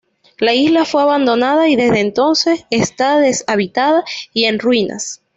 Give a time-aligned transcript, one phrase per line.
[0.39, 5.21] La isla fue abandonada y desde entonces está deshabitada y en ruinas.